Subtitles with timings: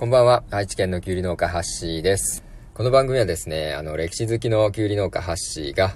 [0.00, 2.42] こんばんは、愛知県のきゅうり農家ハッシーです。
[2.72, 5.94] この番組はですね、あの、歴史好きのきゅうり農家ハッシーが、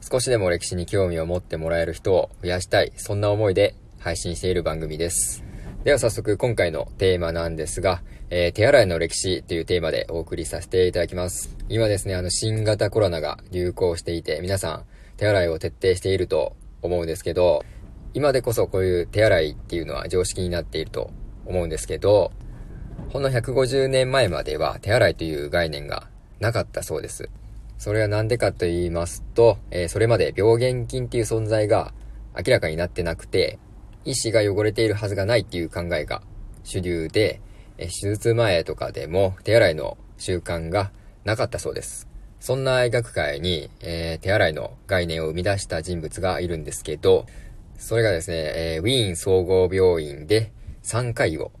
[0.00, 5.44] 少しでも歴史に興味を持ってもらえる人を増やしたい、そんな思いで配信している番組です。
[5.84, 11.56] では早速今回のテーマなんですが、えー、手洗いの歴史というテーマでお送りさせていただきます。
[11.68, 14.84] 今ですね、あの、新型コロナが流行していて、皆さん
[15.16, 17.64] 手洗いを徹底していると思うんですけど、
[18.14, 21.12] 今でこそこういう手洗いっていうのは常識になっていると
[21.46, 22.32] 思うんですけど、
[23.10, 26.08] ほんの150年前までは手洗いという概念が
[26.40, 27.30] なかったそうです。
[27.78, 31.94] それはなんでかと言いますと、えー、それまで病原菌っていう存在が
[32.36, 33.58] 明らかになってなくて、
[34.04, 36.22] 医師が汚れているはずがないっていう考えが
[36.64, 37.40] 主流で、
[37.78, 40.90] えー、手術前とかでも手洗いの習慣が
[41.24, 42.08] なかったそうです。
[42.40, 47.24] そんな医学界に、えー、手洗いの概念を生み出した人物がいるんですけど、
[47.78, 50.52] それがですね、えー、ウィーン総合病院で
[50.82, 51.52] 3回を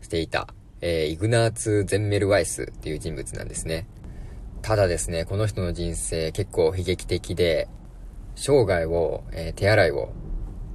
[0.00, 0.48] していた、
[0.80, 3.86] えー、イグナーツ・ゼンメルワイスっていう人物なんですね。
[4.62, 7.68] ただですね、この人の人生結構悲劇的で、
[8.34, 10.12] 生涯を、えー、手洗いを、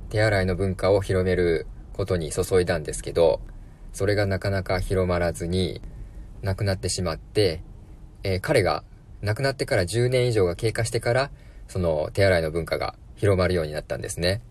[0.09, 3.41] 手洗いの文化を広めることに注いだんですけど、
[3.93, 5.81] それがなかなか広まらずに、
[6.41, 7.61] 亡くなってしまって、
[8.23, 8.83] えー、彼が
[9.21, 11.31] 亡くなってから10年以上が経過してから、
[11.67, 14.41] その手洗いの文化が広まるようになったんですね。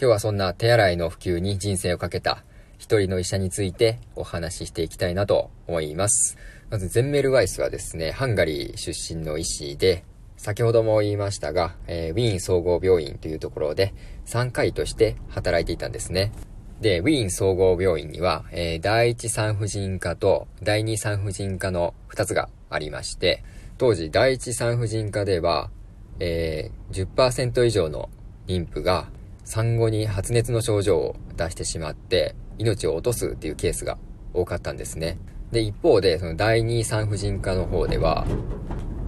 [0.00, 2.42] 今日はそんな手洗いの普及に人生をかけた
[2.82, 6.36] 一人の医者についてお話ししていきたいなと思います。
[6.68, 10.04] まず、ゼンメルワイスはですね、ハンガリー出身の医師で、
[10.36, 16.32] 先ほども言いましたが、えー、ウィーン総合病院というところで、産科医として働いていたんですね。
[16.80, 23.44] で、ウィーン総合病院には、えー、第一産婦人科と第二産婦人科の2つがありまして、
[23.78, 25.70] 当時第一産婦人科では、
[26.18, 28.10] えー、10%以上の
[28.48, 29.06] 妊婦が
[29.44, 33.98] 産後に発熱の症状を出してしまって命を落とすっていうケースが
[34.34, 35.18] 多かったんですね。
[35.50, 38.26] で、一方で、その第二産婦人科の方では、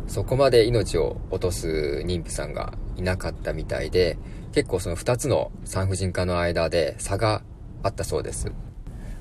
[0.07, 4.19] そこまで命を落とす妊婦さんがいなかったみたいで、
[4.53, 7.43] 結構その2つの産婦人科の間で差が
[7.83, 8.53] あったそうです。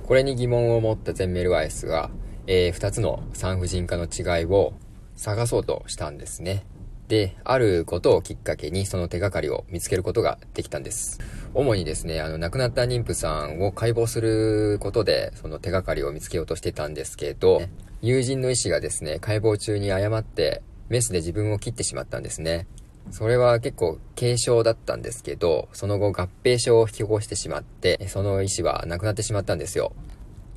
[0.04, 2.12] これに疑問を持ったゼンメルワイスが、
[2.46, 4.74] えー、2つの産婦人科の違いを
[5.16, 6.66] 探そうとしたんですね。
[7.14, 11.20] で、あることをきっかけにその手がかりを見つけることができたんです。
[11.54, 17.62] 主にですね、あの、亡くなった妊婦さんを解剖することで、その手がかりを見つけようとしてたんですけど、
[18.02, 22.66] 友人の医師がですね、解剖中に誤ってメスで自分を切ってしまったんですね。
[23.12, 29.94] それは結構軽症だったんですけど、その後合併症を引き起こしてしまって、その医師は亡くなってしまったんですよ。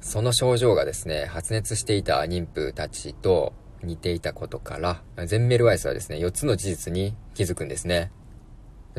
[0.01, 3.53] その症状がですね、発熱していた妊婦たちと
[3.87, 8.11] 似ていたことから、ゼンメルワイスはですね、4つの事実に気づくんですね。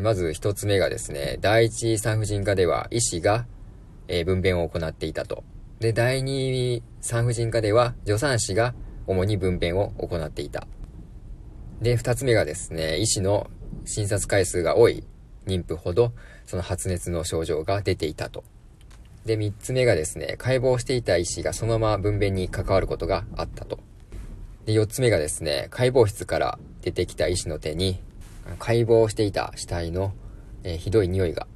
[0.01, 3.45] まず1つ目がですね、第一産婦人科では医師が、
[4.07, 5.43] えー、分娩を行っていたと。
[5.79, 8.73] で、第二産婦人科では助産師が
[9.07, 10.67] 主に分娩を行っていた。
[11.81, 13.49] で、2つ目がですね、医師の
[13.85, 15.03] 診察回数が多い
[15.47, 16.13] 妊婦ほど、
[16.45, 18.43] その発熱の症状が出ていたと。
[19.25, 23.79] で、3つ目がですね、解剖していた医師がそのまま分娩に関わることがあったと。
[24.67, 28.01] で、4つ目がですね、解剖室から出てきた医師の手に、
[28.59, 30.13] 解剖していた死体の、
[30.63, 31.47] えー、ひどい匂いが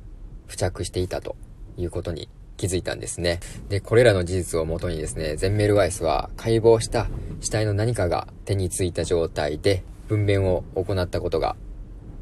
[0.48, 1.36] 付着していたと
[1.78, 3.42] いうことに気づいたんですね。
[3.68, 7.10] で、これらの事実をもとにですね、ゼンメルワイスは解剖した
[7.42, 11.58] 死体の何かが手についた状態で分娩を行ったことが、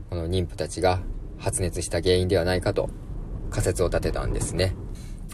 [0.10, 1.02] この妊婦たちが
[1.38, 2.90] 発熱した原因ではないかと
[3.52, 4.74] 仮説を立てたんですね。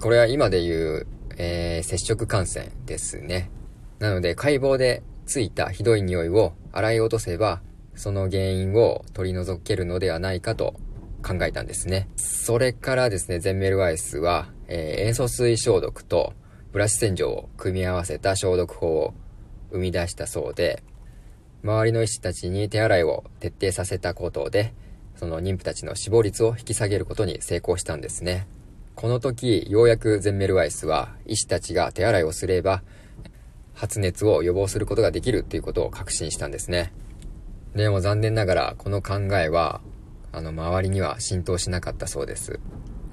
[0.02, 3.50] これは今で言う、えー、接触感染ですね。
[4.00, 7.62] なので解剖でついたひどい匂いを洗い落とせば、
[7.96, 10.76] その原因を取り除けるのではないかと
[11.24, 12.10] 考えたんですね。
[12.18, 16.34] それからですね、ゼンメルワイスは、えー、塩素水消毒と
[16.72, 19.14] ブラシ洗浄を組み合わせた消毒法を
[19.72, 20.84] 生み出したそうで、
[21.64, 24.74] 周りの医師たちに手洗いを徹底させたことで、
[25.16, 28.48] その妊婦たちの死亡率を引き下げることに成功したんですね。
[28.94, 32.84] この時、ようやくゼンメルワイスは、医師たちが手洗いをすれば、
[33.76, 36.94] 発熱を予防することができるっていうことを確信したんですね。
[37.76, 39.82] でも残念ながらこの考えは、
[40.32, 42.60] あの周りには浸透しなかったそうです。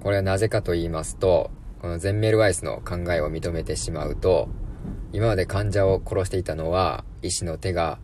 [0.02, 1.50] これはなぜかと言いますと、
[1.80, 4.48] このゼンメルワイスの考えを認めてしまうと、
[5.12, 7.98] 今まで患者を殺していたのは医師の手が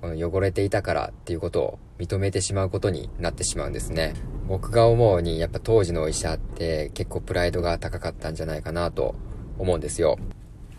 [0.00, 4.14] この汚れていたからっていうことを認めてしまうことになってしまうんですね。
[4.46, 9.14] 僕が思うにやっぱ当時の医者って結構プライドが高かったんじゃないかなと
[9.58, 10.16] 思うんですよ。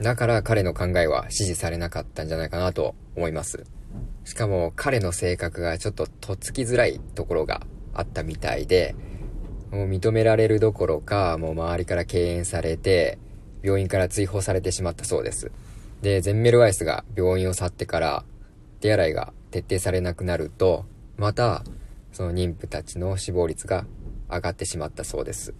[0.01, 3.65] だから彼の考えは支持されなかったんじゃないかなと思います。
[4.23, 8.95] しかも彼の性格がちょっととっつきづらいところがあったみたいで、
[9.71, 13.17] もう認められるどころか、もう周りから敬遠されて、
[13.61, 15.51] 病院から追放されてしまったそうです。
[16.01, 18.23] で、ゼンメルワイスが病院を去ってから
[18.79, 20.85] 手洗いが徹底されなくなると、
[21.17, 21.63] また、
[22.13, 23.85] その妊婦たちの死亡率が
[24.29, 25.53] 上がってしまったそうです。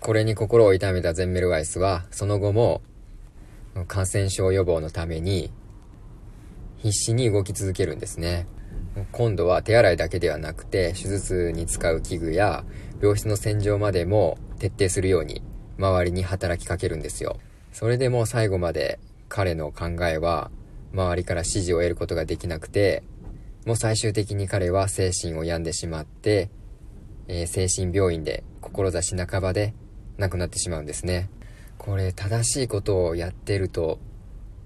[0.00, 2.82] これに心を痛めたゼンメルワイスは、その後も
[3.88, 5.50] 感染症予防のために
[6.78, 8.46] 必死に動き続けるんですね。
[9.10, 12.64] 今度は手洗いだけではなくて、手術に使う器具や
[13.00, 15.42] 病室の洗浄までも徹底するように
[15.78, 17.38] 周りに働きかけるんですよ。
[17.72, 20.50] それでも最後まで彼の考えは
[20.92, 23.02] 周りから支持を得ることができなくて、
[23.66, 26.50] もう最終的に彼は精神を病んでしまって、
[27.26, 29.74] えー、精神病院で志半ばで
[30.18, 31.30] 亡くなってしまうんですね。
[31.78, 33.98] これ正しいことをやってると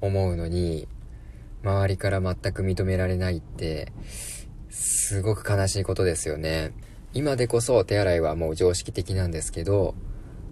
[0.01, 0.89] 思うのに、
[1.63, 3.93] 周りから全く認められないって、
[4.71, 6.73] すごく悲しいことですよね。
[7.15, 9.95] 今でこそ手洗いはもう常識的なんですけど、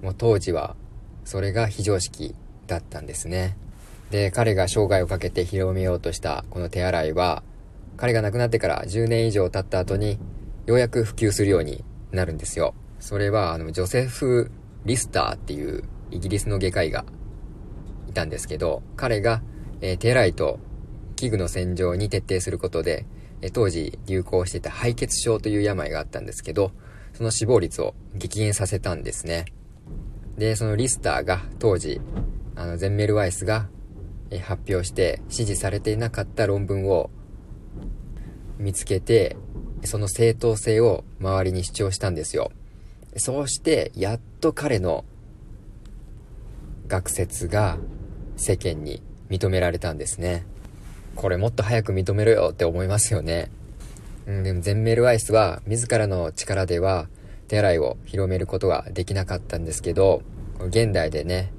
[0.02, 0.76] もう当時は
[1.24, 2.34] それが非常識
[2.66, 3.56] だったんですね。
[4.10, 7.42] で、彼が生涯をかけて広めようとしたこの手洗いは、
[7.96, 10.18] 彼が亡くなってから10年以上経った後に、
[10.66, 12.74] ようやく普及するようになるんですよ。
[13.00, 14.50] それは、あの、ジョセフ・
[14.84, 17.04] リスターっていうイギリスの外科医が
[18.08, 19.42] いたんですけど、彼が、
[19.80, 20.58] えー、手洗いと
[21.16, 23.06] 器具の洗浄に徹底することで、
[23.40, 26.72] えー、当時流行していた敗血症という病があったんですけど、
[27.12, 29.46] その死亡率を激減させたんですね。
[30.36, 32.00] で、そのリスターが当時、
[32.54, 33.68] あの、ゼンメルワイスが、
[34.30, 37.10] えー、発表して支持されていなかった論文を
[38.58, 39.36] 見つけて、
[39.84, 42.50] その正当性を周りに主張したんですよ。
[43.16, 45.04] そうして、やっと彼の
[46.86, 47.78] 学説が
[48.36, 50.46] 世間に認められたんですね。
[51.14, 53.50] これもっと早く認めろよって思いますよね。
[54.26, 57.08] うん、でも全メルアイスは自らの力では
[57.48, 60.22] 手洗いを広めることができなかったんですけど、
[60.68, 61.52] 現代でね、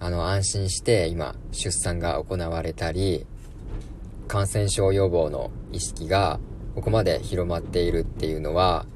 [0.00, 3.26] あの安心して今出産が行われたり、
[4.28, 6.40] 感染症予防の意識が
[6.74, 8.86] ここまで広まっているっていうのは、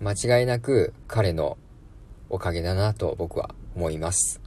[0.00, 1.56] 間違いなく彼の
[2.28, 4.45] おかげだなと僕は思います。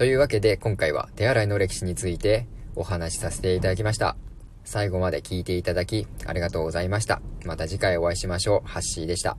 [0.00, 4.16] というわけで今回は手洗いの歴史についてお話しさせていただきました。
[4.64, 7.20] 最後まで聞いていただきありがとうございました。
[7.44, 8.66] また次回お会いしましょう。
[8.66, 9.36] ハッシーでした。